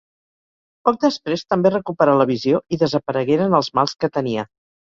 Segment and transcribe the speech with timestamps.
[0.89, 4.49] Poc després, també recuperà la visió i desaparegueren els mals que tenia.